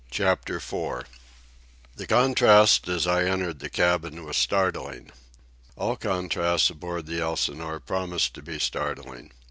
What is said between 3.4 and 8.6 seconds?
the cabin, was startling. All contrasts aboard the Elsinore promised to be